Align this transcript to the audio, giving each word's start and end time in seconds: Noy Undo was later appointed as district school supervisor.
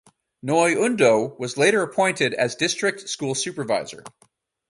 Noy 0.41 0.73
Undo 0.83 1.35
was 1.37 1.57
later 1.57 1.83
appointed 1.83 2.33
as 2.33 2.55
district 2.55 3.07
school 3.07 3.35
supervisor. 3.35 4.03